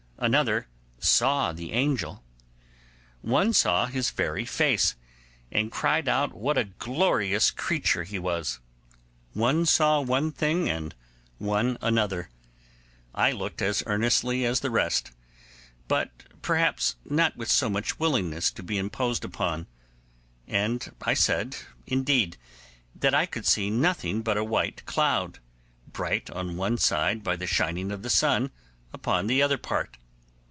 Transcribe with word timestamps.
Another 0.23 0.67
saw 0.99 1.51
the 1.51 1.71
angel. 1.71 2.23
One 3.23 3.53
saw 3.53 3.87
his 3.87 4.11
very 4.11 4.45
face, 4.45 4.95
and 5.51 5.71
cried 5.71 6.07
out 6.07 6.31
what 6.37 6.59
a 6.59 6.65
glorious 6.65 7.49
creature 7.49 8.03
he 8.03 8.19
was! 8.19 8.59
One 9.33 9.65
saw 9.65 9.99
one 9.99 10.31
thing, 10.31 10.69
and 10.69 10.93
one 11.39 11.75
another. 11.81 12.29
I 13.15 13.31
looked 13.31 13.63
as 13.63 13.81
earnestly 13.87 14.45
as 14.45 14.59
the 14.59 14.69
rest, 14.69 15.09
but 15.87 16.11
perhaps 16.43 16.97
not 17.03 17.35
with 17.35 17.49
so 17.49 17.67
much 17.67 17.97
willingness 17.97 18.51
to 18.51 18.61
be 18.61 18.77
imposed 18.77 19.25
upon; 19.25 19.65
and 20.47 20.95
I 21.01 21.15
said, 21.15 21.55
indeed, 21.87 22.37
that 22.93 23.15
I 23.15 23.25
could 23.25 23.47
see 23.47 23.71
nothing 23.71 24.21
but 24.21 24.37
a 24.37 24.43
white 24.43 24.85
cloud, 24.85 25.39
bright 25.91 26.29
on 26.29 26.57
one 26.57 26.77
side 26.77 27.23
by 27.23 27.35
the 27.37 27.47
shining 27.47 27.91
of 27.91 28.03
the 28.03 28.09
sun 28.11 28.51
upon 28.93 29.25
the 29.25 29.41
other 29.41 29.57
part. 29.57 29.97